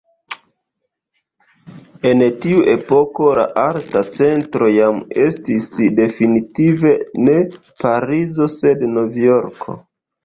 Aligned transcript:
En 2.11 2.23
tiu 2.45 2.63
epoko 2.73 3.27
la 3.39 3.45
arta 3.65 4.03
centro 4.15 4.69
jam 4.77 4.99
estis 5.27 5.69
definitive 6.03 6.95
ne 7.29 7.37
Parizo 7.85 8.51
sed 8.59 8.87
Novjorko. 8.97 9.79